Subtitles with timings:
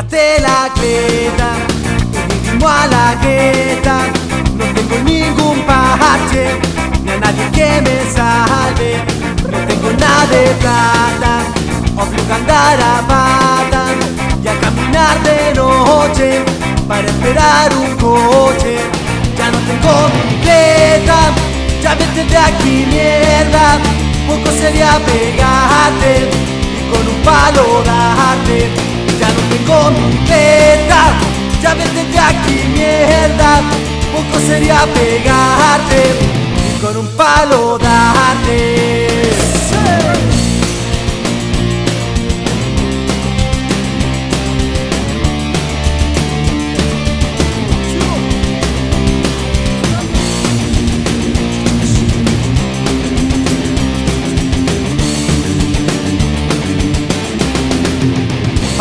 [0.00, 1.52] bicicleta,
[2.58, 3.98] y a la grieta.
[4.56, 6.58] No tengo ningún parche,
[7.04, 9.04] ni a nadie que me salve.
[9.50, 11.44] No tengo nada de plata,
[11.96, 13.84] obligo a andar a pata
[14.42, 16.42] y a caminar de noche
[16.88, 18.78] para esperar un coche.
[19.36, 21.18] Ya no tengo bicicleta,
[21.82, 23.78] ya vete de aquí mierda,
[24.26, 26.30] poco sería pegarte
[26.78, 28.81] y con un palo darte.
[29.62, 31.12] No tengo bicicleta,
[31.62, 33.60] ya vete de aquí mierda,
[34.12, 36.14] poco sería pegarte.
[36.68, 39.11] Y con un palo darte.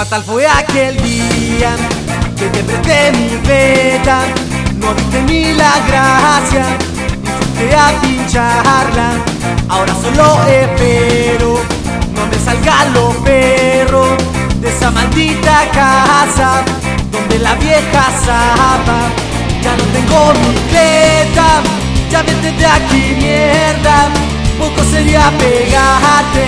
[0.00, 1.76] Fatal fue aquel día
[2.34, 4.20] que te presté mi beta,
[4.78, 6.64] no viste ni la gracia,
[7.22, 9.10] fuiste a pincharla.
[9.68, 11.60] Ahora solo espero,
[12.14, 14.08] no me salgan los perros
[14.62, 16.62] de esa maldita casa
[17.12, 19.00] donde la vieja zapa.
[19.62, 21.60] Ya no tengo bicicleta,
[22.10, 24.08] ya vete aquí mierda,
[24.58, 26.46] poco sería pegarte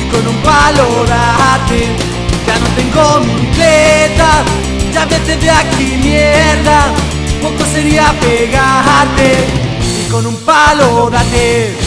[0.00, 2.15] y con un palo darte.
[2.46, 4.44] Ya no tengo bicicleta,
[4.92, 6.92] ya vete de aquí mierda,
[7.42, 9.46] poco sería pegarte
[10.00, 11.85] y con un palo date.